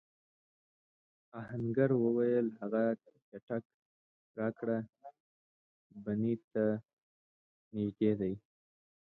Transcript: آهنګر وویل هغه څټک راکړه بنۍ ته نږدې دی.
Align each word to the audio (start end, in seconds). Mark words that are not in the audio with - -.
آهنګر 1.39 1.89
وویل 2.03 2.47
هغه 2.59 2.83
څټک 3.29 3.63
راکړه 4.39 4.77
بنۍ 6.03 6.33
ته 6.51 6.63
نږدې 7.75 8.11
دی. 8.19 8.33